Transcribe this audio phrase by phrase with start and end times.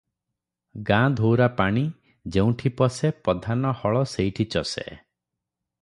[0.87, 1.83] "ଗାଁ-ଧୋଉରାପାଣି
[2.37, 4.89] ଯେଉଁଠି ପଶେ, ପଧାନ ହଳ ସେଇଠି ଚଷେ।"